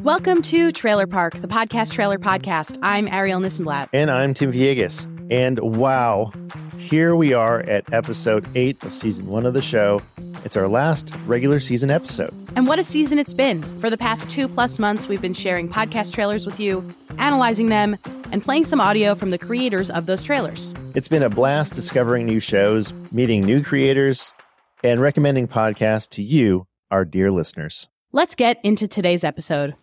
Welcome 0.00 0.42
to 0.42 0.72
Trailer 0.72 1.06
Park, 1.06 1.34
the 1.34 1.46
podcast 1.46 1.92
trailer 1.92 2.18
podcast. 2.18 2.76
I'm 2.82 3.06
Arielle 3.06 3.40
Nissenblatt. 3.40 3.88
And 3.92 4.10
I'm 4.10 4.34
Tim 4.34 4.52
Villegas. 4.52 5.06
And 5.30 5.60
wow, 5.60 6.32
here 6.76 7.14
we 7.14 7.32
are 7.32 7.60
at 7.60 7.92
episode 7.92 8.48
eight 8.56 8.82
of 8.82 8.92
season 8.92 9.26
one 9.26 9.46
of 9.46 9.54
the 9.54 9.62
show. 9.62 10.02
It's 10.44 10.56
our 10.56 10.66
last 10.66 11.14
regular 11.26 11.60
season 11.60 11.88
episode. 11.88 12.34
And 12.56 12.66
what 12.66 12.80
a 12.80 12.84
season 12.84 13.20
it's 13.20 13.32
been. 13.32 13.62
For 13.78 13.90
the 13.90 13.96
past 13.96 14.28
two 14.28 14.48
plus 14.48 14.80
months, 14.80 15.06
we've 15.06 15.22
been 15.22 15.34
sharing 15.34 15.68
podcast 15.68 16.12
trailers 16.12 16.44
with 16.44 16.58
you, 16.58 16.84
analyzing 17.16 17.68
them, 17.68 17.96
and 18.32 18.42
playing 18.42 18.64
some 18.64 18.80
audio 18.80 19.14
from 19.14 19.30
the 19.30 19.38
creators 19.38 19.88
of 19.88 20.06
those 20.06 20.24
trailers. 20.24 20.74
It's 20.96 21.08
been 21.08 21.22
a 21.22 21.30
blast 21.30 21.74
discovering 21.74 22.26
new 22.26 22.40
shows, 22.40 22.92
meeting 23.12 23.42
new 23.42 23.62
creators, 23.62 24.32
and 24.82 25.00
recommending 25.00 25.46
podcasts 25.46 26.08
to 26.10 26.22
you, 26.24 26.66
our 26.90 27.04
dear 27.04 27.30
listeners. 27.30 27.88
Let's 28.14 28.34
get 28.34 28.60
into 28.62 28.86
today's 28.86 29.24
episode. 29.24 29.74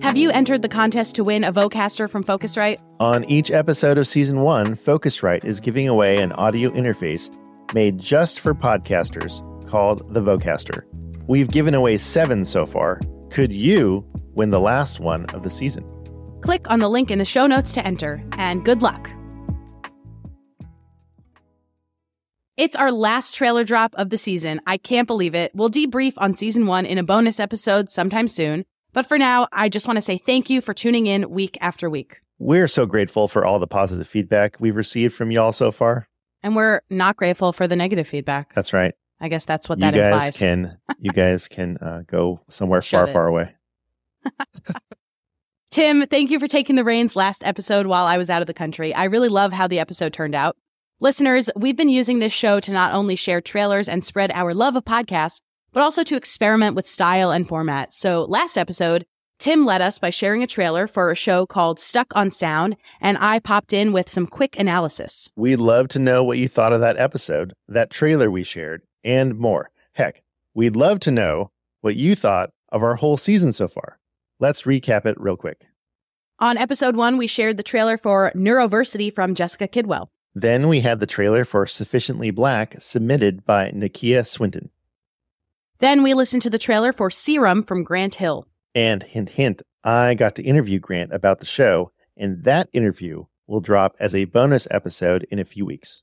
Have 0.00 0.16
you 0.16 0.30
entered 0.30 0.62
the 0.62 0.68
contest 0.70 1.14
to 1.16 1.24
win 1.24 1.44
a 1.44 1.52
Vocaster 1.52 2.08
from 2.08 2.24
Focusrite? 2.24 2.78
On 2.98 3.24
each 3.24 3.50
episode 3.50 3.98
of 3.98 4.06
season 4.06 4.40
one, 4.40 4.74
Focusrite 4.74 5.44
is 5.44 5.60
giving 5.60 5.88
away 5.88 6.22
an 6.22 6.32
audio 6.32 6.70
interface 6.70 7.30
made 7.74 7.98
just 7.98 8.40
for 8.40 8.54
podcasters 8.54 9.42
called 9.68 10.14
the 10.14 10.20
Vocaster. 10.22 10.84
We've 11.26 11.50
given 11.50 11.74
away 11.74 11.98
seven 11.98 12.42
so 12.42 12.64
far. 12.64 13.00
Could 13.28 13.52
you 13.52 14.06
win 14.32 14.50
the 14.50 14.60
last 14.60 15.00
one 15.00 15.26
of 15.30 15.42
the 15.42 15.50
season? 15.50 15.84
Click 16.40 16.70
on 16.70 16.80
the 16.80 16.88
link 16.88 17.10
in 17.10 17.18
the 17.18 17.26
show 17.26 17.46
notes 17.46 17.74
to 17.74 17.86
enter, 17.86 18.24
and 18.38 18.64
good 18.64 18.80
luck. 18.80 19.10
It's 22.56 22.74
our 22.74 22.90
last 22.90 23.34
trailer 23.34 23.64
drop 23.64 23.94
of 23.96 24.08
the 24.08 24.16
season. 24.16 24.62
I 24.66 24.78
can't 24.78 25.06
believe 25.06 25.34
it. 25.34 25.52
We'll 25.54 25.68
debrief 25.68 26.14
on 26.16 26.34
season 26.34 26.64
one 26.64 26.86
in 26.86 26.96
a 26.96 27.02
bonus 27.02 27.38
episode 27.38 27.90
sometime 27.90 28.28
soon. 28.28 28.64
But 28.94 29.04
for 29.04 29.18
now, 29.18 29.46
I 29.52 29.68
just 29.68 29.86
want 29.86 29.98
to 29.98 30.02
say 30.02 30.16
thank 30.16 30.48
you 30.48 30.62
for 30.62 30.72
tuning 30.72 31.06
in 31.06 31.28
week 31.28 31.58
after 31.60 31.90
week. 31.90 32.20
We're 32.38 32.66
so 32.68 32.86
grateful 32.86 33.28
for 33.28 33.44
all 33.44 33.58
the 33.58 33.66
positive 33.66 34.08
feedback 34.08 34.56
we've 34.58 34.74
received 34.74 35.14
from 35.14 35.30
y'all 35.30 35.52
so 35.52 35.70
far. 35.70 36.08
And 36.42 36.56
we're 36.56 36.80
not 36.88 37.16
grateful 37.16 37.52
for 37.52 37.66
the 37.68 37.76
negative 37.76 38.08
feedback. 38.08 38.54
That's 38.54 38.72
right. 38.72 38.94
I 39.20 39.28
guess 39.28 39.44
that's 39.44 39.68
what 39.68 39.78
you 39.78 39.82
that 39.82 39.94
guys 39.94 40.12
implies. 40.12 40.38
can 40.38 40.78
you 40.98 41.10
guys 41.14 41.48
can 41.48 41.76
uh, 41.76 42.02
go 42.06 42.40
somewhere 42.48 42.80
Shove 42.80 43.00
far, 43.00 43.08
it. 43.10 43.12
far 43.12 43.26
away. 43.26 43.54
Tim, 45.70 46.06
thank 46.06 46.30
you 46.30 46.40
for 46.40 46.46
taking 46.46 46.76
the 46.76 46.84
reins 46.84 47.16
last 47.16 47.44
episode 47.44 47.86
while 47.86 48.06
I 48.06 48.16
was 48.16 48.30
out 48.30 48.40
of 48.40 48.46
the 48.46 48.54
country. 48.54 48.94
I 48.94 49.04
really 49.04 49.28
love 49.28 49.52
how 49.52 49.66
the 49.66 49.78
episode 49.78 50.14
turned 50.14 50.34
out. 50.34 50.56
Listeners, 50.98 51.50
we've 51.54 51.76
been 51.76 51.90
using 51.90 52.20
this 52.20 52.32
show 52.32 52.58
to 52.58 52.72
not 52.72 52.94
only 52.94 53.16
share 53.16 53.42
trailers 53.42 53.86
and 53.86 54.02
spread 54.02 54.30
our 54.32 54.54
love 54.54 54.76
of 54.76 54.86
podcasts, 54.86 55.42
but 55.70 55.82
also 55.82 56.02
to 56.02 56.16
experiment 56.16 56.74
with 56.74 56.86
style 56.86 57.30
and 57.30 57.46
format. 57.46 57.92
So 57.92 58.24
last 58.24 58.56
episode, 58.56 59.04
Tim 59.38 59.66
led 59.66 59.82
us 59.82 59.98
by 59.98 60.08
sharing 60.08 60.42
a 60.42 60.46
trailer 60.46 60.86
for 60.86 61.10
a 61.10 61.14
show 61.14 61.44
called 61.44 61.78
Stuck 61.78 62.16
on 62.16 62.30
Sound, 62.30 62.76
and 62.98 63.18
I 63.18 63.40
popped 63.40 63.74
in 63.74 63.92
with 63.92 64.08
some 64.08 64.26
quick 64.26 64.58
analysis. 64.58 65.30
We'd 65.36 65.56
love 65.56 65.88
to 65.88 65.98
know 65.98 66.24
what 66.24 66.38
you 66.38 66.48
thought 66.48 66.72
of 66.72 66.80
that 66.80 66.96
episode, 66.96 67.52
that 67.68 67.90
trailer 67.90 68.30
we 68.30 68.42
shared, 68.42 68.80
and 69.04 69.38
more. 69.38 69.70
Heck, 69.92 70.22
we'd 70.54 70.76
love 70.76 71.00
to 71.00 71.10
know 71.10 71.50
what 71.82 71.96
you 71.96 72.14
thought 72.14 72.48
of 72.72 72.82
our 72.82 72.94
whole 72.94 73.18
season 73.18 73.52
so 73.52 73.68
far. 73.68 73.98
Let's 74.40 74.62
recap 74.62 75.04
it 75.04 75.20
real 75.20 75.36
quick. 75.36 75.66
On 76.38 76.56
episode 76.56 76.96
one, 76.96 77.18
we 77.18 77.26
shared 77.26 77.58
the 77.58 77.62
trailer 77.62 77.98
for 77.98 78.32
Neuroversity 78.34 79.12
from 79.12 79.34
Jessica 79.34 79.68
Kidwell. 79.68 80.08
Then 80.38 80.68
we 80.68 80.80
had 80.80 81.00
the 81.00 81.06
trailer 81.06 81.46
for 81.46 81.66
Sufficiently 81.66 82.30
Black 82.30 82.74
submitted 82.78 83.46
by 83.46 83.70
Nakia 83.70 84.26
Swinton. 84.26 84.68
Then 85.78 86.02
we 86.02 86.12
listened 86.12 86.42
to 86.42 86.50
the 86.50 86.58
trailer 86.58 86.92
for 86.92 87.08
Serum 87.08 87.62
from 87.62 87.82
Grant 87.82 88.16
Hill. 88.16 88.46
And 88.74 89.02
hint, 89.02 89.30
hint, 89.30 89.62
I 89.82 90.12
got 90.12 90.34
to 90.34 90.42
interview 90.42 90.78
Grant 90.78 91.10
about 91.10 91.40
the 91.40 91.46
show, 91.46 91.90
and 92.18 92.44
that 92.44 92.68
interview 92.74 93.24
will 93.46 93.62
drop 93.62 93.96
as 93.98 94.14
a 94.14 94.26
bonus 94.26 94.68
episode 94.70 95.26
in 95.30 95.38
a 95.38 95.44
few 95.46 95.64
weeks. 95.64 96.02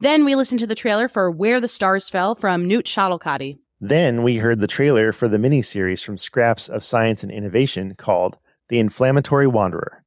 Then 0.00 0.26
we 0.26 0.34
listened 0.34 0.60
to 0.60 0.66
the 0.66 0.74
trailer 0.74 1.08
for 1.08 1.30
Where 1.30 1.62
the 1.62 1.66
Stars 1.66 2.10
Fell 2.10 2.34
from 2.34 2.68
Newt 2.68 2.84
Shuttlecotty. 2.84 3.56
Then 3.80 4.22
we 4.22 4.36
heard 4.36 4.60
the 4.60 4.66
trailer 4.66 5.12
for 5.12 5.28
the 5.28 5.38
miniseries 5.38 6.04
from 6.04 6.18
Scraps 6.18 6.68
of 6.68 6.84
Science 6.84 7.22
and 7.22 7.32
Innovation 7.32 7.94
called 7.94 8.36
The 8.68 8.78
Inflammatory 8.78 9.46
Wanderer. 9.46 10.04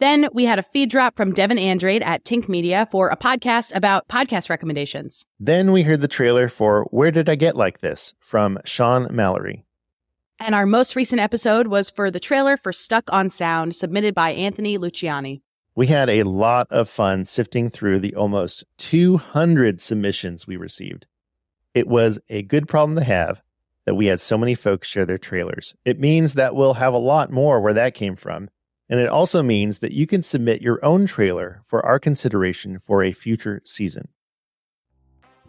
Then 0.00 0.28
we 0.32 0.46
had 0.46 0.58
a 0.58 0.62
feed 0.62 0.88
drop 0.88 1.14
from 1.14 1.34
Devin 1.34 1.58
Andrade 1.58 2.02
at 2.02 2.24
Tink 2.24 2.48
Media 2.48 2.88
for 2.90 3.10
a 3.10 3.18
podcast 3.18 3.76
about 3.76 4.08
podcast 4.08 4.48
recommendations. 4.48 5.26
Then 5.38 5.72
we 5.72 5.82
heard 5.82 6.00
the 6.00 6.08
trailer 6.08 6.48
for 6.48 6.84
Where 6.84 7.10
Did 7.10 7.28
I 7.28 7.34
Get 7.34 7.54
Like 7.54 7.80
This 7.80 8.14
from 8.18 8.58
Sean 8.64 9.14
Mallory. 9.14 9.66
And 10.38 10.54
our 10.54 10.64
most 10.64 10.96
recent 10.96 11.20
episode 11.20 11.66
was 11.66 11.90
for 11.90 12.10
the 12.10 12.18
trailer 12.18 12.56
for 12.56 12.72
Stuck 12.72 13.12
on 13.12 13.28
Sound 13.28 13.76
submitted 13.76 14.14
by 14.14 14.30
Anthony 14.30 14.78
Luciani. 14.78 15.42
We 15.74 15.88
had 15.88 16.08
a 16.08 16.22
lot 16.22 16.66
of 16.70 16.88
fun 16.88 17.26
sifting 17.26 17.68
through 17.68 17.98
the 17.98 18.14
almost 18.14 18.64
200 18.78 19.82
submissions 19.82 20.46
we 20.46 20.56
received. 20.56 21.06
It 21.74 21.86
was 21.86 22.18
a 22.30 22.40
good 22.40 22.66
problem 22.68 22.96
to 22.96 23.04
have 23.04 23.42
that 23.84 23.96
we 23.96 24.06
had 24.06 24.20
so 24.20 24.38
many 24.38 24.54
folks 24.54 24.88
share 24.88 25.04
their 25.04 25.18
trailers. 25.18 25.74
It 25.84 26.00
means 26.00 26.34
that 26.34 26.54
we'll 26.54 26.74
have 26.74 26.94
a 26.94 26.98
lot 26.98 27.30
more 27.30 27.60
where 27.60 27.74
that 27.74 27.92
came 27.92 28.16
from. 28.16 28.48
And 28.90 29.00
it 29.00 29.08
also 29.08 29.42
means 29.42 29.78
that 29.78 29.92
you 29.92 30.06
can 30.06 30.22
submit 30.22 30.60
your 30.60 30.84
own 30.84 31.06
trailer 31.06 31.62
for 31.64 31.82
our 31.86 31.98
consideration 32.00 32.80
for 32.80 33.04
a 33.04 33.12
future 33.12 33.62
season. 33.64 34.08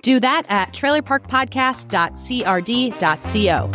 Do 0.03 0.19
that 0.19 0.43
at 0.47 0.73
trailerparkpodcast.crd.co. 0.73 3.71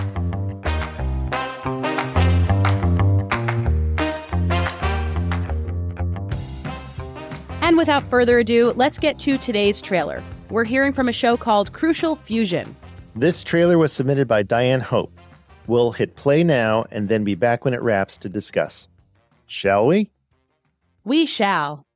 And 7.62 7.76
without 7.76 8.04
further 8.04 8.38
ado, 8.38 8.72
let's 8.76 9.00
get 9.00 9.18
to 9.20 9.36
today's 9.36 9.82
trailer. 9.82 10.22
We're 10.50 10.62
hearing 10.62 10.92
from 10.92 11.08
a 11.08 11.12
show 11.12 11.36
called 11.36 11.72
Crucial 11.72 12.14
FEWSION. 12.14 12.72
This 13.16 13.42
trailer 13.42 13.78
was 13.78 13.92
submitted 13.92 14.28
by 14.28 14.44
Diane 14.44 14.80
Hope. 14.80 15.12
We'll 15.66 15.90
hit 15.90 16.14
play 16.14 16.44
now 16.44 16.84
and 16.92 17.08
then 17.08 17.24
be 17.24 17.34
back 17.34 17.64
when 17.64 17.74
it 17.74 17.82
wraps 17.82 18.16
to 18.18 18.28
discuss. 18.28 18.86
Shall 19.46 19.86
we? 19.86 20.10
We 21.04 21.26
shall. 21.26 21.86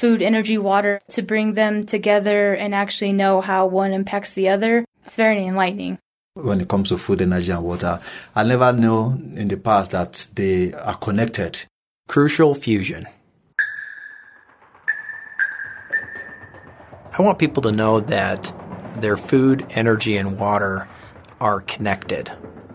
food, 0.00 0.22
energy, 0.22 0.56
water 0.56 0.98
to 1.10 1.20
bring 1.20 1.52
them 1.52 1.84
together 1.84 2.54
and 2.54 2.74
actually 2.74 3.12
know 3.12 3.42
how 3.42 3.66
one 3.66 3.92
impacts 3.92 4.32
the 4.32 4.48
other. 4.48 4.82
It's 5.04 5.14
very 5.14 5.46
enlightening. 5.46 5.98
When 6.32 6.62
it 6.62 6.68
comes 6.68 6.88
to 6.88 6.96
food, 6.96 7.20
energy, 7.20 7.52
and 7.52 7.62
water, 7.62 8.00
I 8.34 8.42
never 8.44 8.72
knew 8.72 9.12
in 9.36 9.48
the 9.48 9.58
past 9.58 9.90
that 9.90 10.26
they 10.34 10.72
are 10.72 10.96
connected. 10.96 11.66
Crucial 12.08 12.54
FEWSION. 12.54 13.04
I 17.18 17.22
want 17.22 17.38
people 17.38 17.62
to 17.64 17.72
know 17.72 18.00
that 18.00 18.50
their 19.02 19.18
food, 19.18 19.66
energy, 19.70 20.16
and 20.16 20.38
water 20.38 20.88
are 21.40 21.60
connected. 21.62 22.30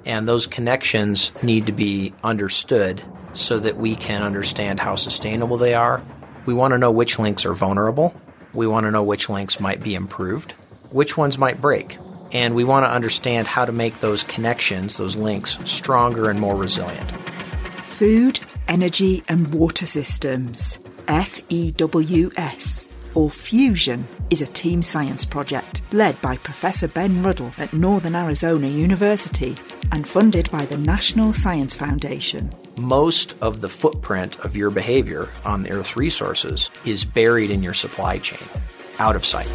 And 0.05 0.27
those 0.27 0.47
connections 0.47 1.31
need 1.43 1.65
to 1.65 1.71
be 1.71 2.13
understood 2.23 3.03
so 3.33 3.59
that 3.59 3.77
we 3.77 3.95
can 3.95 4.21
understand 4.21 4.79
how 4.79 4.95
sustainable 4.95 5.57
they 5.57 5.73
are. 5.73 6.03
We 6.45 6.53
want 6.53 6.73
to 6.73 6.77
know 6.77 6.91
which 6.91 7.19
links 7.19 7.45
are 7.45 7.53
vulnerable. 7.53 8.15
We 8.53 8.67
want 8.67 8.85
to 8.85 8.91
know 8.91 9.03
which 9.03 9.29
links 9.29 9.59
might 9.59 9.83
be 9.83 9.95
improved, 9.95 10.53
which 10.91 11.17
ones 11.17 11.37
might 11.37 11.59
break. 11.59 11.97
And 12.31 12.55
we 12.55 12.63
want 12.63 12.85
to 12.85 12.91
understand 12.91 13.47
how 13.47 13.65
to 13.65 13.71
make 13.71 13.99
those 13.99 14.23
connections, 14.23 14.97
those 14.97 15.15
links, 15.15 15.59
stronger 15.65 16.29
and 16.29 16.39
more 16.39 16.55
resilient. 16.55 17.11
Food, 17.85 18.39
Energy 18.67 19.23
and 19.27 19.53
Water 19.53 19.85
Systems, 19.85 20.79
FEWS, 21.07 22.89
or 23.15 23.29
FEWSION, 23.29 24.03
is 24.29 24.41
a 24.41 24.47
team 24.47 24.83
science 24.83 25.25
project 25.25 25.81
led 25.91 26.19
by 26.21 26.37
Professor 26.37 26.87
Ben 26.87 27.23
Ruddell 27.23 27.51
at 27.57 27.73
Northern 27.73 28.15
Arizona 28.15 28.67
University 28.67 29.55
and 29.91 30.07
funded 30.07 30.51
by 30.51 30.65
the 30.65 30.77
National 30.77 31.33
Science 31.33 31.73
Foundation. 31.75 32.51
Most 32.77 33.35
of 33.41 33.61
the 33.61 33.69
footprint 33.69 34.37
of 34.39 34.55
your 34.55 34.69
behavior 34.69 35.29
on 35.45 35.63
the 35.63 35.71
Earth's 35.71 35.95
resources 35.95 36.69
is 36.85 37.05
buried 37.05 37.49
in 37.49 37.63
your 37.63 37.73
supply 37.73 38.17
chain, 38.19 38.47
out 38.99 39.15
of 39.15 39.25
sight. 39.25 39.49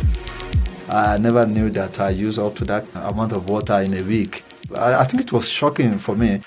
I 0.89 1.19
never 1.19 1.47
knew 1.47 1.71
that 1.71 2.01
I 2.01 2.11
use 2.11 2.39
up 2.39 2.57
to 2.57 2.65
that 2.65 2.87
amount 2.95 3.33
of 3.33 3.49
water 3.49 3.81
in 3.81 3.95
a 3.95 4.03
week. 4.03 4.45
I, 4.75 5.01
I 5.01 5.05
think 5.05 5.23
it 5.23 5.33
was 5.33 5.51
shocking 5.51 5.99
for 5.99 6.17
me. 6.17 6.41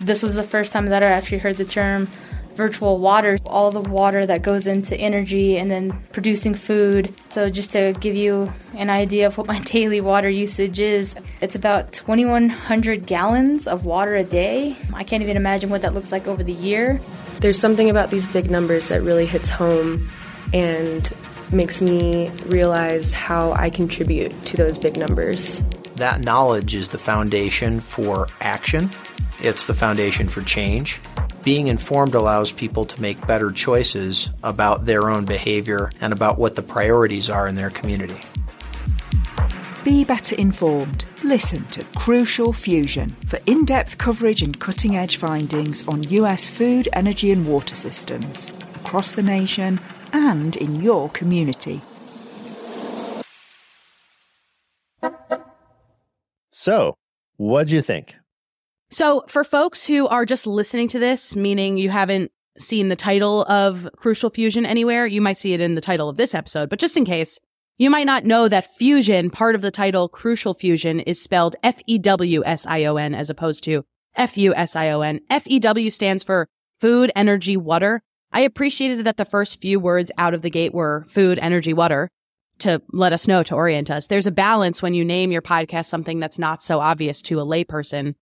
This 0.00 0.22
was 0.22 0.34
the 0.34 0.42
first 0.42 0.72
time 0.72 0.86
that 0.86 1.02
I 1.02 1.06
actually 1.06 1.38
heard 1.38 1.56
the 1.56 1.64
term 1.64 2.08
virtual 2.56 2.98
water, 2.98 3.38
all 3.46 3.70
the 3.70 3.80
water 3.80 4.26
that 4.26 4.42
goes 4.42 4.66
into 4.66 4.96
energy 4.96 5.58
and 5.58 5.70
then 5.70 5.92
producing 6.12 6.54
food. 6.54 7.14
So, 7.28 7.50
just 7.50 7.70
to 7.72 7.94
give 8.00 8.16
you 8.16 8.52
an 8.74 8.90
idea 8.90 9.26
of 9.26 9.38
what 9.38 9.46
my 9.46 9.60
daily 9.64 10.00
water 10.00 10.28
usage 10.28 10.80
is, 10.80 11.14
it's 11.40 11.54
about 11.54 11.92
2,100 11.92 13.06
gallons 13.06 13.66
of 13.66 13.84
water 13.84 14.16
a 14.16 14.24
day. 14.24 14.76
I 14.94 15.04
can't 15.04 15.22
even 15.22 15.36
imagine 15.36 15.70
what 15.70 15.82
that 15.82 15.94
looks 15.94 16.10
like 16.10 16.26
over 16.26 16.42
the 16.42 16.52
year. 16.52 17.00
There's 17.40 17.58
something 17.58 17.90
about 17.90 18.10
these 18.10 18.26
big 18.26 18.50
numbers 18.50 18.88
that 18.88 19.02
really 19.02 19.26
hits 19.26 19.50
home 19.50 20.10
and 20.54 21.12
makes 21.52 21.80
me 21.80 22.30
realize 22.46 23.12
how 23.12 23.52
I 23.52 23.70
contribute 23.70 24.32
to 24.46 24.56
those 24.56 24.78
big 24.78 24.96
numbers. 24.96 25.62
That 25.96 26.20
knowledge 26.20 26.74
is 26.74 26.88
the 26.88 26.98
foundation 26.98 27.80
for 27.80 28.26
action, 28.40 28.90
it's 29.40 29.66
the 29.66 29.74
foundation 29.74 30.28
for 30.28 30.40
change. 30.42 31.00
Being 31.46 31.68
informed 31.68 32.16
allows 32.16 32.50
people 32.50 32.84
to 32.86 33.00
make 33.00 33.24
better 33.24 33.52
choices 33.52 34.30
about 34.42 34.84
their 34.84 35.08
own 35.08 35.24
behavior 35.24 35.92
and 36.00 36.12
about 36.12 36.38
what 36.38 36.56
the 36.56 36.62
priorities 36.62 37.30
are 37.30 37.46
in 37.46 37.54
their 37.54 37.70
community. 37.70 38.20
Be 39.84 40.02
better 40.02 40.34
informed. 40.34 41.04
Listen 41.22 41.64
to 41.66 41.84
Crucial 41.96 42.52
FEWSION 42.52 43.12
for 43.26 43.38
in 43.46 43.64
depth 43.64 43.96
coverage 43.96 44.42
and 44.42 44.58
cutting 44.58 44.96
edge 44.96 45.18
findings 45.18 45.86
on 45.86 46.02
US 46.02 46.48
food, 46.48 46.88
energy, 46.92 47.30
and 47.30 47.46
water 47.46 47.76
systems 47.76 48.50
across 48.74 49.12
the 49.12 49.22
nation 49.22 49.78
and 50.12 50.56
in 50.56 50.74
your 50.82 51.08
community. 51.10 51.80
So, 56.50 56.96
what'd 57.36 57.70
you 57.70 57.82
think? 57.82 58.16
So, 58.88 59.24
for 59.28 59.42
folks 59.42 59.86
who 59.86 60.06
are 60.06 60.24
just 60.24 60.46
listening 60.46 60.88
to 60.88 60.98
this, 60.98 61.34
meaning 61.34 61.76
you 61.76 61.90
haven't 61.90 62.30
seen 62.56 62.88
the 62.88 62.96
title 62.96 63.42
of 63.44 63.88
Crucial 63.96 64.30
FEWSION 64.30 64.64
anywhere, 64.64 65.06
you 65.06 65.20
might 65.20 65.38
see 65.38 65.52
it 65.52 65.60
in 65.60 65.74
the 65.74 65.80
title 65.80 66.08
of 66.08 66.16
this 66.16 66.34
episode, 66.34 66.70
but 66.70 66.78
just 66.78 66.96
in 66.96 67.04
case, 67.04 67.38
you 67.78 67.90
might 67.90 68.06
not 68.06 68.24
know 68.24 68.48
that 68.48 68.74
fusion, 68.76 69.30
part 69.30 69.54
of 69.54 69.60
the 69.60 69.70
title 69.70 70.08
Crucial 70.08 70.54
FEWSION, 70.54 71.02
is 71.06 71.20
spelled 71.20 71.56
F 71.62 71.80
E 71.86 71.98
W 71.98 72.42
S 72.44 72.64
I 72.66 72.84
O 72.84 72.96
N 72.96 73.14
as 73.14 73.28
opposed 73.28 73.64
to 73.64 73.84
F 74.14 74.38
U 74.38 74.54
S 74.54 74.76
I 74.76 74.90
O 74.90 75.02
N. 75.02 75.20
F 75.28 75.42
E 75.46 75.58
W 75.58 75.90
stands 75.90 76.24
for 76.24 76.48
food, 76.80 77.10
energy, 77.14 77.56
water. 77.56 78.02
I 78.32 78.40
appreciated 78.40 79.04
that 79.04 79.16
the 79.16 79.24
first 79.24 79.60
few 79.60 79.78
words 79.80 80.10
out 80.16 80.32
of 80.32 80.42
the 80.42 80.50
gate 80.50 80.72
were 80.72 81.04
food, 81.08 81.38
energy, 81.40 81.72
water 81.72 82.08
to 82.60 82.80
let 82.92 83.12
us 83.12 83.28
know, 83.28 83.42
to 83.42 83.54
orient 83.54 83.90
us. 83.90 84.06
There's 84.06 84.26
a 84.26 84.32
balance 84.32 84.80
when 84.80 84.94
you 84.94 85.04
name 85.04 85.30
your 85.30 85.42
podcast 85.42 85.86
something 85.86 86.20
that's 86.20 86.38
not 86.38 86.62
so 86.62 86.80
obvious 86.80 87.20
to 87.22 87.40
a 87.40 87.44
layperson. 87.44 88.14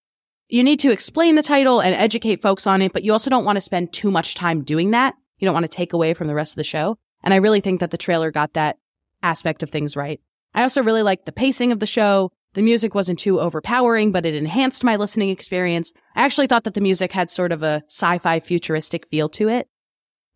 You 0.54 0.62
need 0.62 0.78
to 0.80 0.92
explain 0.92 1.34
the 1.34 1.42
title 1.42 1.80
and 1.80 1.96
educate 1.96 2.40
folks 2.40 2.64
on 2.64 2.80
it, 2.80 2.92
but 2.92 3.02
you 3.02 3.10
also 3.10 3.28
don't 3.28 3.44
want 3.44 3.56
to 3.56 3.60
spend 3.60 3.92
too 3.92 4.12
much 4.12 4.36
time 4.36 4.62
doing 4.62 4.92
that. 4.92 5.16
You 5.40 5.46
don't 5.46 5.52
want 5.52 5.64
to 5.64 5.76
take 5.76 5.92
away 5.92 6.14
from 6.14 6.28
the 6.28 6.34
rest 6.36 6.52
of 6.52 6.58
the 6.58 6.62
show. 6.62 6.96
And 7.24 7.34
I 7.34 7.38
really 7.38 7.58
think 7.58 7.80
that 7.80 7.90
the 7.90 7.96
trailer 7.96 8.30
got 8.30 8.52
that 8.52 8.78
aspect 9.20 9.64
of 9.64 9.70
things 9.70 9.96
right. 9.96 10.20
I 10.54 10.62
also 10.62 10.80
really 10.80 11.02
liked 11.02 11.26
the 11.26 11.32
pacing 11.32 11.72
of 11.72 11.80
the 11.80 11.86
show. 11.86 12.30
The 12.52 12.62
music 12.62 12.94
wasn't 12.94 13.18
too 13.18 13.40
overpowering, 13.40 14.12
but 14.12 14.24
it 14.24 14.36
enhanced 14.36 14.84
my 14.84 14.94
listening 14.94 15.30
experience. 15.30 15.92
I 16.14 16.24
actually 16.24 16.46
thought 16.46 16.62
that 16.62 16.74
the 16.74 16.80
music 16.80 17.10
had 17.10 17.32
sort 17.32 17.50
of 17.50 17.64
a 17.64 17.82
sci-fi 17.88 18.38
futuristic 18.38 19.08
feel 19.08 19.28
to 19.30 19.48
it. 19.48 19.66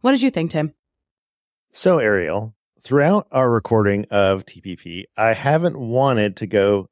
What 0.01 0.11
did 0.11 0.23
you 0.23 0.33
think, 0.33 0.51
Tim? 0.51 0.75
So, 1.71 1.99
Arielle, 1.99 2.55
throughout 2.83 3.29
our 3.31 3.49
recording 3.49 4.05
of 4.11 4.45
TPP, 4.47 5.05
I 5.17 5.35
haven't 5.35 5.79
wanted 5.79 6.35
to 6.39 6.49
go 6.49 6.89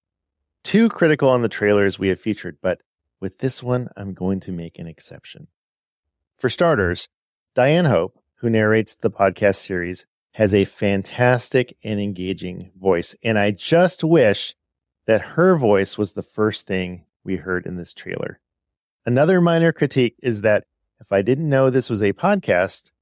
too 0.62 0.88
critical 0.88 1.28
on 1.28 1.42
the 1.42 1.48
trailers 1.48 1.98
we 1.98 2.06
have 2.06 2.20
featured, 2.20 2.58
but 2.62 2.80
with 3.20 3.38
this 3.38 3.62
one, 3.62 3.88
I'm 3.96 4.14
going 4.14 4.40
to 4.40 4.52
make 4.52 4.78
an 4.78 4.86
exception. 4.86 5.48
For 6.36 6.48
starters, 6.48 7.08
Diane 7.54 7.86
Hope, 7.86 8.18
who 8.36 8.50
narrates 8.50 8.94
the 8.94 9.10
podcast 9.10 9.56
series, 9.56 10.06
has 10.32 10.52
a 10.52 10.66
fantastic 10.66 11.76
and 11.82 11.98
engaging 11.98 12.70
voice. 12.78 13.14
And 13.22 13.38
I 13.38 13.50
just 13.50 14.04
wish 14.04 14.54
that 15.06 15.22
her 15.22 15.56
voice 15.56 15.96
was 15.96 16.12
the 16.12 16.22
first 16.22 16.66
thing 16.66 17.06
we 17.24 17.36
heard 17.36 17.64
in 17.64 17.76
this 17.76 17.94
trailer. 17.94 18.40
Another 19.06 19.40
minor 19.40 19.72
critique 19.72 20.16
is 20.22 20.42
that 20.42 20.64
if 21.00 21.12
I 21.12 21.22
didn't 21.22 21.48
know 21.48 21.70
this 21.70 21.88
was 21.88 22.02
a 22.02 22.12
podcast, 22.12 22.92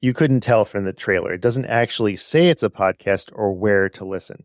you 0.00 0.12
couldn't 0.12 0.40
tell 0.40 0.64
from 0.64 0.84
the 0.84 0.92
trailer. 0.92 1.32
It 1.32 1.40
doesn't 1.40 1.66
actually 1.66 2.16
say 2.16 2.48
it's 2.48 2.62
a 2.62 2.68
podcast 2.68 3.30
or 3.34 3.52
where 3.52 3.88
to 3.88 4.04
listen. 4.04 4.44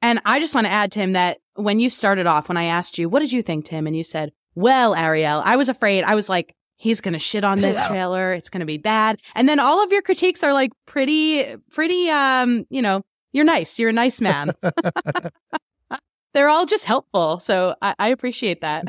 And 0.00 0.20
I 0.24 0.38
just 0.38 0.54
want 0.54 0.66
to 0.66 0.72
add, 0.72 0.92
Tim, 0.92 1.12
that 1.12 1.38
when 1.54 1.80
you 1.80 1.90
started 1.90 2.26
off, 2.26 2.48
when 2.48 2.56
I 2.56 2.64
asked 2.64 2.98
you, 2.98 3.08
what 3.08 3.20
did 3.20 3.32
you 3.32 3.42
think, 3.42 3.64
Tim? 3.64 3.86
And 3.86 3.96
you 3.96 4.04
said, 4.04 4.32
well, 4.54 4.94
Arielle, 4.94 5.42
I 5.44 5.56
was 5.56 5.68
afraid. 5.68 6.04
I 6.04 6.14
was 6.14 6.28
like, 6.28 6.54
he's 6.76 7.00
going 7.00 7.12
to 7.12 7.18
shit 7.18 7.44
on 7.44 7.60
this 7.60 7.84
trailer. 7.86 8.32
It's 8.32 8.48
going 8.48 8.60
to 8.60 8.66
be 8.66 8.78
bad. 8.78 9.20
And 9.34 9.48
then 9.48 9.60
all 9.60 9.82
of 9.82 9.92
your 9.92 10.02
critiques 10.02 10.42
are 10.44 10.52
like 10.52 10.70
pretty, 10.86 11.56
pretty, 11.72 12.08
um, 12.10 12.66
you 12.70 12.82
know, 12.82 13.02
you're 13.32 13.44
nice. 13.44 13.78
You're 13.78 13.90
a 13.90 13.92
nice 13.92 14.20
man. 14.20 14.52
They're 16.34 16.48
all 16.48 16.66
just 16.66 16.84
helpful. 16.84 17.40
So 17.40 17.74
I, 17.82 17.94
I 17.98 18.08
appreciate 18.08 18.60
that. 18.60 18.86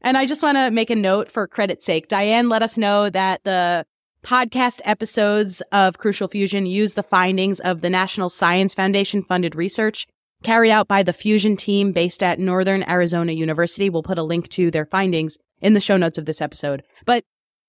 and 0.00 0.16
I 0.16 0.26
just 0.26 0.42
want 0.42 0.56
to 0.56 0.70
make 0.70 0.90
a 0.90 0.96
note 0.96 1.28
for 1.28 1.46
credit's 1.46 1.84
sake. 1.84 2.08
Diane 2.08 2.48
let 2.48 2.62
us 2.62 2.78
know 2.78 3.10
that 3.10 3.44
the 3.44 3.84
podcast 4.24 4.80
episodes 4.84 5.60
of 5.72 5.98
Crucial 5.98 6.28
FEWSION 6.28 6.68
use 6.68 6.94
the 6.94 7.02
findings 7.02 7.60
of 7.60 7.80
the 7.80 7.90
National 7.90 8.28
Science 8.28 8.74
Foundation 8.74 9.22
funded 9.22 9.54
research 9.54 10.06
carried 10.42 10.70
out 10.70 10.88
by 10.88 11.02
the 11.02 11.12
FEWSION 11.12 11.58
team 11.58 11.92
based 11.92 12.22
at 12.22 12.38
Northern 12.38 12.88
Arizona 12.88 13.32
University. 13.32 13.90
We'll 13.90 14.02
put 14.02 14.18
a 14.18 14.22
link 14.22 14.48
to 14.50 14.70
their 14.70 14.86
findings 14.86 15.38
in 15.60 15.74
the 15.74 15.80
show 15.80 15.96
notes 15.96 16.18
of 16.18 16.24
this 16.24 16.40
episode. 16.40 16.82
But 17.04 17.24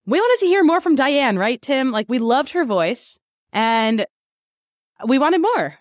we 0.06 0.20
wanted 0.20 0.40
to 0.42 0.48
hear 0.48 0.64
more 0.64 0.82
from 0.82 0.96
Diane, 0.96 1.38
right, 1.38 1.62
Tim? 1.62 1.92
Like 1.92 2.08
we 2.10 2.20
loved 2.20 2.52
her 2.52 2.66
voice 2.66 3.20
and 3.52 4.06
we 5.08 5.20
wanted 5.20 5.42
more. 5.42 5.76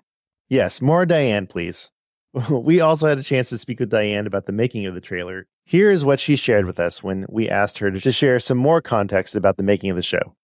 Yes, 0.48 0.80
more 0.80 1.06
Diane, 1.06 1.46
please. 1.46 1.90
we 2.50 2.80
also 2.80 3.06
had 3.08 3.18
a 3.18 3.22
chance 3.22 3.50
to 3.50 3.58
speak 3.58 3.80
with 3.80 3.90
Diane 3.90 4.26
about 4.26 4.46
the 4.46 4.52
making 4.52 4.86
of 4.86 4.94
the 4.94 5.00
trailer. 5.00 5.46
Here 5.64 5.90
is 5.90 6.04
what 6.04 6.20
she 6.20 6.36
shared 6.36 6.66
with 6.66 6.80
us 6.80 7.02
when 7.02 7.26
we 7.28 7.48
asked 7.48 7.78
her 7.78 7.90
to 7.90 8.12
share 8.12 8.38
some 8.38 8.58
more 8.58 8.80
context 8.80 9.36
about 9.36 9.56
the 9.56 9.62
making 9.62 9.90
of 9.90 9.96
the 9.96 10.02
show. 10.02 10.34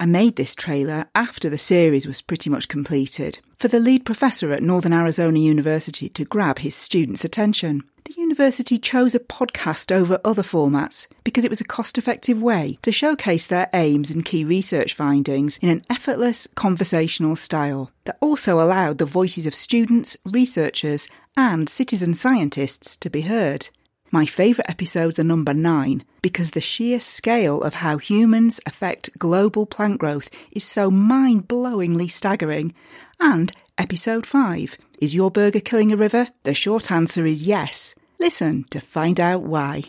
I 0.00 0.06
made 0.06 0.34
this 0.34 0.56
trailer 0.56 1.06
after 1.14 1.48
the 1.48 1.56
series 1.56 2.06
was 2.06 2.20
pretty 2.20 2.50
much 2.50 2.66
completed 2.66 3.38
for 3.58 3.68
the 3.68 3.78
lead 3.78 4.04
professor 4.04 4.52
at 4.52 4.62
Northern 4.62 4.92
Arizona 4.92 5.38
University 5.38 6.08
to 6.08 6.24
grab 6.24 6.58
his 6.58 6.74
students' 6.74 7.24
attention. 7.24 7.84
The 8.04 8.14
university 8.16 8.76
chose 8.76 9.14
a 9.14 9.20
podcast 9.20 9.92
over 9.92 10.20
other 10.24 10.42
formats 10.42 11.06
because 11.22 11.44
it 11.44 11.50
was 11.50 11.60
a 11.60 11.64
cost 11.64 11.96
effective 11.96 12.42
way 12.42 12.78
to 12.82 12.90
showcase 12.90 13.46
their 13.46 13.70
aims 13.72 14.10
and 14.10 14.24
key 14.24 14.42
research 14.42 14.94
findings 14.94 15.58
in 15.58 15.68
an 15.68 15.82
effortless 15.88 16.48
conversational 16.56 17.36
style 17.36 17.92
that 18.04 18.18
also 18.20 18.60
allowed 18.60 18.98
the 18.98 19.06
voices 19.06 19.46
of 19.46 19.54
students, 19.54 20.16
researchers, 20.24 21.08
and 21.36 21.68
citizen 21.68 22.14
scientists 22.14 22.96
to 22.96 23.08
be 23.08 23.22
heard. 23.22 23.68
My 24.14 24.26
favourite 24.26 24.70
episodes 24.70 25.18
are 25.18 25.24
number 25.24 25.52
nine 25.52 26.04
because 26.22 26.52
the 26.52 26.60
sheer 26.60 27.00
scale 27.00 27.60
of 27.60 27.74
how 27.74 27.98
humans 27.98 28.60
affect 28.64 29.18
global 29.18 29.66
plant 29.66 29.98
growth 29.98 30.30
is 30.52 30.62
so 30.62 30.88
mind 30.88 31.48
blowingly 31.48 32.08
staggering. 32.08 32.74
And 33.18 33.50
episode 33.76 34.24
five 34.24 34.78
Is 35.00 35.16
your 35.16 35.32
burger 35.32 35.58
killing 35.58 35.90
a 35.90 35.96
river? 35.96 36.28
The 36.44 36.54
short 36.54 36.92
answer 36.92 37.26
is 37.26 37.42
yes. 37.42 37.96
Listen 38.20 38.62
to 38.70 38.78
find 38.78 39.18
out 39.18 39.42
why. 39.42 39.82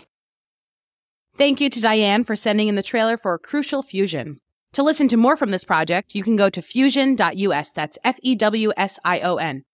Thank 1.38 1.62
you 1.62 1.70
to 1.70 1.80
Diane 1.80 2.24
for 2.24 2.36
sending 2.36 2.68
in 2.68 2.74
the 2.74 2.82
trailer 2.82 3.18
for 3.18 3.38
Crucial 3.38 3.84
FEWSION. 3.84 4.38
To 4.74 4.82
listen 4.82 5.08
to 5.10 5.18
more 5.18 5.38
from 5.38 5.52
this 5.52 5.64
project, 5.64 6.16
you 6.16 6.24
can 6.24 6.36
go 6.36 6.50
to 6.50 6.62
fewsion.us. 6.62 7.72
That's 7.74 8.00
F 8.04 8.18
E 8.24 8.34
W 8.34 8.72
S 8.76 8.98
I 9.06 9.20
O 9.20 9.36
N. 9.36 9.66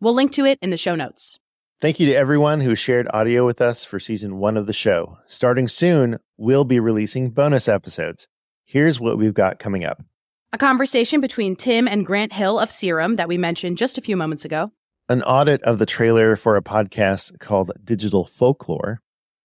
We'll 0.00 0.14
link 0.14 0.32
to 0.32 0.44
it 0.44 0.58
in 0.60 0.70
the 0.70 0.76
show 0.76 0.96
notes. 0.96 1.38
Thank 1.84 2.00
you 2.00 2.06
to 2.06 2.14
everyone 2.14 2.62
who 2.62 2.74
shared 2.74 3.10
audio 3.12 3.44
with 3.44 3.60
us 3.60 3.84
for 3.84 4.00
season 4.00 4.38
one 4.38 4.56
of 4.56 4.66
the 4.66 4.72
show. 4.72 5.18
Starting 5.26 5.68
soon, 5.68 6.18
we'll 6.38 6.64
be 6.64 6.80
releasing 6.80 7.28
bonus 7.28 7.68
episodes. 7.68 8.26
Here's 8.64 8.98
what 8.98 9.18
we've 9.18 9.34
got 9.34 9.58
coming 9.58 9.84
up 9.84 10.02
a 10.50 10.56
conversation 10.56 11.20
between 11.20 11.56
Tim 11.56 11.86
and 11.86 12.06
Grant 12.06 12.32
Hill 12.32 12.58
of 12.58 12.70
Serum 12.70 13.16
that 13.16 13.28
we 13.28 13.36
mentioned 13.36 13.76
just 13.76 13.98
a 13.98 14.00
few 14.00 14.16
moments 14.16 14.46
ago, 14.46 14.72
an 15.10 15.22
audit 15.24 15.62
of 15.64 15.78
the 15.78 15.84
trailer 15.84 16.36
for 16.36 16.56
a 16.56 16.62
podcast 16.62 17.38
called 17.38 17.72
Digital 17.84 18.24
Folklore, 18.24 19.02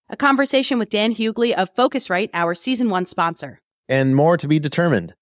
a 0.07 0.15
conversation 0.15 0.79
with 0.79 0.89
Dan 0.89 1.13
Hughley 1.13 1.51
of 1.51 1.75
Focusrite, 1.75 2.29
our 2.33 2.55
season 2.55 2.89
one 2.89 3.05
sponsor, 3.05 3.59
and 3.89 4.15
more 4.15 4.37
to 4.37 4.47
be 4.47 4.59
determined. 4.59 5.13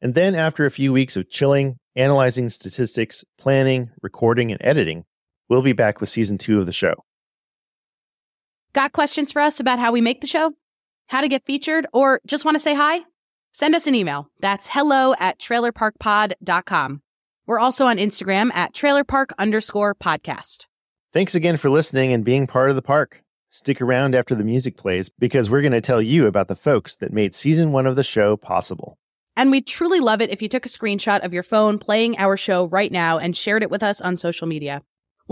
And 0.00 0.14
then, 0.14 0.34
after 0.34 0.64
a 0.64 0.70
few 0.70 0.90
weeks 0.90 1.18
of 1.18 1.28
chilling, 1.28 1.76
analyzing 1.96 2.48
statistics, 2.48 3.26
planning, 3.36 3.90
recording, 4.00 4.50
and 4.50 4.60
editing, 4.64 5.04
We'll 5.52 5.60
be 5.60 5.74
back 5.74 6.00
with 6.00 6.08
season 6.08 6.38
two 6.38 6.60
of 6.60 6.64
the 6.64 6.72
show. 6.72 7.04
Got 8.72 8.92
questions 8.92 9.32
for 9.32 9.42
us 9.42 9.60
about 9.60 9.78
how 9.78 9.92
we 9.92 10.00
make 10.00 10.22
the 10.22 10.26
show? 10.26 10.54
How 11.08 11.20
to 11.20 11.28
get 11.28 11.44
featured? 11.44 11.86
Or 11.92 12.22
just 12.26 12.46
want 12.46 12.54
to 12.54 12.58
say 12.58 12.74
hi? 12.74 13.00
Send 13.52 13.74
us 13.74 13.86
an 13.86 13.94
email. 13.94 14.30
That's 14.40 14.70
hello 14.70 15.14
at 15.20 15.38
trailerparkpod.com. 15.38 17.02
We're 17.44 17.58
also 17.58 17.84
on 17.84 17.98
Instagram 17.98 18.50
at 18.54 18.72
trailerpark 18.72 19.32
underscore 19.38 19.94
podcast. 19.94 20.68
Thanks 21.12 21.34
again 21.34 21.58
for 21.58 21.68
listening 21.68 22.14
and 22.14 22.24
being 22.24 22.46
part 22.46 22.70
of 22.70 22.76
the 22.76 22.80
park. 22.80 23.22
Stick 23.50 23.82
around 23.82 24.14
after 24.14 24.34
the 24.34 24.44
music 24.44 24.78
plays 24.78 25.10
because 25.10 25.50
we're 25.50 25.60
going 25.60 25.72
to 25.72 25.82
tell 25.82 26.00
you 26.00 26.24
about 26.24 26.48
the 26.48 26.56
folks 26.56 26.96
that 26.96 27.12
made 27.12 27.34
season 27.34 27.72
one 27.72 27.86
of 27.86 27.96
the 27.96 28.04
show 28.04 28.38
possible. 28.38 28.96
And 29.36 29.50
we'd 29.50 29.66
truly 29.66 30.00
love 30.00 30.22
it 30.22 30.30
if 30.30 30.40
you 30.40 30.48
took 30.48 30.64
a 30.64 30.70
screenshot 30.70 31.22
of 31.22 31.34
your 31.34 31.42
phone 31.42 31.78
playing 31.78 32.16
our 32.16 32.38
show 32.38 32.68
right 32.68 32.90
now 32.90 33.18
and 33.18 33.36
shared 33.36 33.62
it 33.62 33.70
with 33.70 33.82
us 33.82 34.00
on 34.00 34.16
social 34.16 34.46
media 34.46 34.82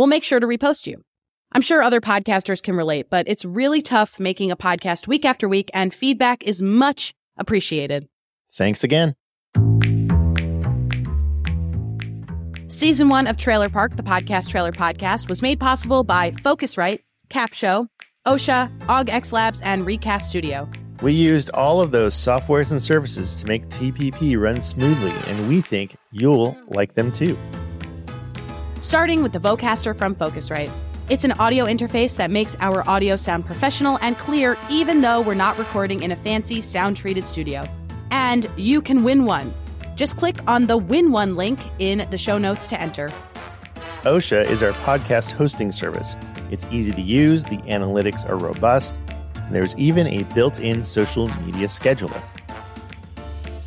we'll 0.01 0.07
make 0.07 0.25
sure 0.25 0.41
to 0.41 0.47
repost 0.47 0.87
you. 0.87 1.05
I'm 1.53 1.61
sure 1.61 1.83
other 1.83 2.01
podcasters 2.01 2.63
can 2.63 2.75
relate, 2.75 3.11
but 3.11 3.29
it's 3.29 3.45
really 3.45 3.83
tough 3.83 4.19
making 4.19 4.51
a 4.51 4.57
podcast 4.57 5.07
week 5.07 5.27
after 5.27 5.47
week, 5.47 5.71
and 5.75 5.93
feedback 5.93 6.43
is 6.43 6.63
much 6.63 7.13
appreciated. 7.37 8.09
Thanks 8.51 8.83
again. 8.83 9.15
Season 12.69 13.09
one 13.09 13.27
of 13.27 13.37
Trailer 13.37 13.69
Park, 13.69 13.97
the 13.97 14.03
podcast 14.03 14.49
Trailer 14.49 14.73
Podcast, 14.73 15.29
was 15.29 15.43
made 15.43 15.61
possible 15.61 16.03
by 16.03 16.31
Focusrite, 16.31 17.01
Capsho, 17.29 17.87
Ausha, 18.27 18.75
AugX 18.87 19.35
Labs, 19.35 19.61
and 19.61 19.85
Recast 19.85 20.31
Studio. 20.31 20.67
We 21.03 21.13
used 21.13 21.51
all 21.51 21.83
of 21.83 21.91
those 21.91 22.15
softwares 22.15 22.71
and 22.71 22.83
services 22.83 23.37
to 23.37 23.47
make 23.47 23.69
TPP 23.69 24.41
run 24.41 24.63
smoothly, 24.63 25.13
and 25.27 25.47
we 25.47 25.61
think 25.61 25.95
you'll 26.11 26.57
like 26.69 26.95
them 26.95 27.13
too. 27.13 27.37
Starting 28.81 29.23
with 29.23 29.33
the 29.33 29.39
Vocaster 29.39 29.95
from 29.95 30.15
Focusrite. 30.15 30.73
It's 31.11 31.25
an 31.25 31.33
audio 31.33 31.67
interface 31.67 32.17
that 32.17 32.31
makes 32.31 32.57
our 32.61 32.89
audio 32.89 33.15
sound 33.15 33.45
professional 33.45 33.99
and 34.01 34.17
clear, 34.17 34.57
even 34.71 35.03
though 35.03 35.21
we're 35.21 35.35
not 35.35 35.59
recording 35.59 36.03
in 36.03 36.13
a 36.13 36.17
fancy 36.17 36.63
sound 36.63 36.97
treated 36.97 37.29
studio. 37.29 37.63
And 38.11 38.47
you 38.57 38.81
can 38.81 39.05
win 39.05 39.27
one. 39.27 39.53
Just 39.97 40.17
click 40.17 40.37
on 40.49 40.67
the 40.67 40.79
Win 40.79 41.11
One 41.11 41.37
link 41.37 41.61
in 41.79 42.07
the 42.11 42.17
show 42.17 42.39
notes 42.39 42.69
to 42.69 42.81
enter. 42.81 43.11
Ausha 44.05 44.49
is 44.49 44.63
our 44.63 44.73
podcast 44.73 45.33
hosting 45.33 45.71
service. 45.73 46.17
It's 46.51 46.65
easy 46.71 46.93
to 46.93 47.03
use, 47.03 47.45
the 47.45 47.59
analytics 47.59 48.27
are 48.27 48.39
robust, 48.39 48.99
and 49.37 49.55
there's 49.55 49.77
even 49.77 50.07
a 50.07 50.23
built 50.35 50.59
in 50.59 50.83
social 50.85 51.29
media 51.43 51.67
scheduler. 51.67 52.23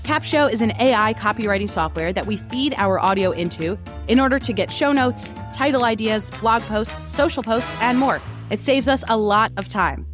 Capsho 0.01 0.51
is 0.51 0.63
an 0.63 0.74
AI 0.79 1.13
copywriting 1.13 1.70
software 1.70 2.12
that 2.12 2.25
we 2.25 2.36
feed 2.36 2.74
our 2.77 3.00
audio 3.00 3.29
into 3.29 3.77
in 4.07 4.19
order 4.19 4.39
to 4.39 4.53
get 4.53 4.72
show 4.72 4.91
notes, 4.91 5.33
title 5.53 5.83
ideas, 5.83 6.31
blog 6.41 6.62
posts, 6.63 7.07
social 7.10 7.43
posts, 7.43 7.75
and 7.81 7.98
more. 7.98 8.22
It 8.50 8.60
saves 8.60 8.88
us 8.88 9.03
a 9.10 9.17
lot 9.17 9.51
of 9.57 9.67
time. 9.67 10.05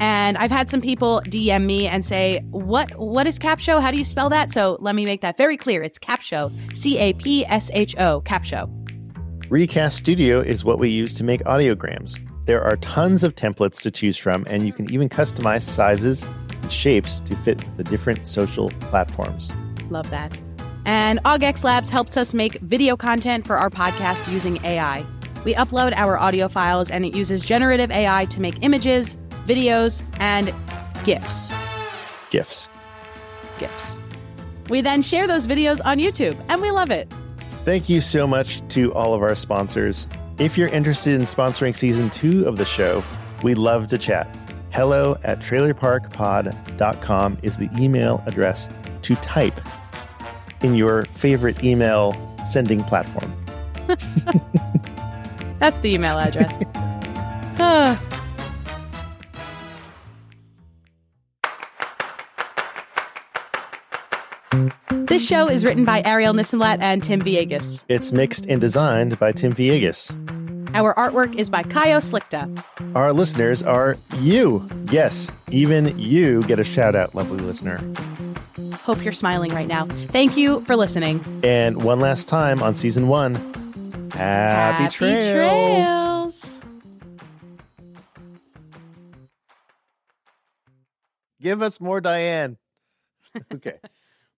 And 0.00 0.38
I've 0.38 0.50
had 0.50 0.70
some 0.70 0.80
people 0.80 1.20
DM 1.24 1.66
me 1.66 1.88
and 1.88 2.04
say, 2.04 2.40
"What 2.50 2.96
what 2.98 3.26
is 3.26 3.38
Capsho? 3.38 3.80
How 3.80 3.90
do 3.90 3.98
you 3.98 4.04
spell 4.04 4.28
that?" 4.30 4.52
So 4.52 4.76
let 4.80 4.94
me 4.94 5.04
make 5.04 5.22
that 5.22 5.36
very 5.36 5.56
clear. 5.56 5.82
It's 5.82 5.98
Capsho, 5.98 6.52
C 6.74 6.98
A 6.98 7.12
P 7.14 7.44
S 7.46 7.70
H 7.74 7.96
O, 7.98 8.20
Capsho. 8.20 8.70
Recast 9.50 9.96
Studio 9.96 10.40
is 10.40 10.64
what 10.64 10.78
we 10.78 10.90
use 10.90 11.14
to 11.14 11.24
make 11.24 11.42
audiograms. 11.44 12.20
There 12.46 12.62
are 12.62 12.76
tons 12.76 13.24
of 13.24 13.34
templates 13.34 13.80
to 13.82 13.90
choose 13.90 14.16
from, 14.16 14.44
and 14.48 14.66
you 14.66 14.72
can 14.72 14.90
even 14.92 15.08
customize 15.08 15.62
sizes 15.62 16.24
and 16.62 16.72
shapes 16.72 17.20
to 17.22 17.34
fit 17.36 17.62
the 17.76 17.84
different 17.84 18.26
social 18.26 18.70
platforms. 18.90 19.52
Love 19.90 20.08
that. 20.10 20.40
And 20.88 21.22
AugX 21.24 21.64
Labs 21.64 21.90
helps 21.90 22.16
us 22.16 22.32
make 22.32 22.54
video 22.62 22.96
content 22.96 23.46
for 23.46 23.58
our 23.58 23.68
podcast 23.68 24.32
using 24.32 24.58
AI. 24.64 25.04
We 25.44 25.52
upload 25.52 25.92
our 25.94 26.18
audio 26.18 26.48
files 26.48 26.90
and 26.90 27.04
it 27.04 27.14
uses 27.14 27.44
generative 27.44 27.90
AI 27.90 28.24
to 28.24 28.40
make 28.40 28.54
images, 28.62 29.18
videos, 29.44 30.02
and 30.18 30.46
GIFs. 31.04 31.52
GIFs. 32.30 32.70
GIFs. 33.58 33.98
We 34.70 34.80
then 34.80 35.02
share 35.02 35.26
those 35.26 35.46
videos 35.46 35.82
on 35.84 35.98
YouTube, 35.98 36.42
and 36.48 36.62
we 36.62 36.70
love 36.70 36.90
it. 36.90 37.12
Thank 37.66 37.90
you 37.90 38.00
so 38.00 38.26
much 38.26 38.66
to 38.68 38.90
all 38.94 39.12
of 39.12 39.20
our 39.20 39.34
sponsors. 39.34 40.08
If 40.38 40.56
you're 40.56 40.68
interested 40.68 41.12
in 41.12 41.22
sponsoring 41.22 41.76
season 41.76 42.08
two 42.08 42.48
of 42.48 42.56
the 42.56 42.64
show, 42.64 43.04
we'd 43.42 43.58
love 43.58 43.88
to 43.88 43.98
chat. 43.98 44.34
Hello 44.70 45.18
at 45.22 45.40
trailerparkpod.com 45.40 47.38
is 47.42 47.58
the 47.58 47.68
email 47.78 48.22
address 48.26 48.70
to 49.02 49.14
type 49.16 49.60
in 50.62 50.74
your 50.74 51.04
favorite 51.04 51.62
email 51.62 52.14
sending 52.44 52.82
platform. 52.84 53.32
That's 55.58 55.80
the 55.80 55.92
email 55.94 56.18
address. 56.18 56.58
Ah. 57.60 58.00
This 64.90 65.26
show 65.26 65.48
is 65.48 65.64
written 65.64 65.84
by 65.84 66.02
Arielle 66.02 66.34
Nissenblatt 66.34 66.80
and 66.80 67.02
Tim 67.02 67.20
Villegas. 67.20 67.84
It's 67.88 68.12
mixed 68.12 68.46
and 68.46 68.60
designed 68.60 69.18
by 69.18 69.32
Tim 69.32 69.52
Villegas. 69.52 70.14
Our 70.74 70.94
artwork 70.94 71.34
is 71.34 71.48
by 71.48 71.62
Caio 71.62 71.96
Slikta. 71.96 72.62
Our 72.94 73.12
listeners 73.12 73.62
are 73.62 73.96
you. 74.18 74.68
Yes, 74.90 75.32
even 75.50 75.98
you 75.98 76.42
get 76.42 76.58
a 76.58 76.64
shout 76.64 76.94
out, 76.94 77.14
lovely 77.14 77.38
listener. 77.38 77.80
Hope 78.88 79.04
you're 79.04 79.12
smiling 79.12 79.52
right 79.52 79.68
now. 79.68 79.84
Thank 79.84 80.38
you 80.38 80.60
for 80.64 80.74
listening. 80.74 81.22
And 81.44 81.84
one 81.84 82.00
last 82.00 82.26
time 82.26 82.62
on 82.62 82.74
season 82.74 83.06
one, 83.06 83.34
happy, 84.14 84.84
Happy 84.84 84.94
trails. 84.94 86.58
Give 91.38 91.60
us 91.60 91.78
more 91.78 92.00
Diane. 92.00 92.56
okay. 93.54 93.78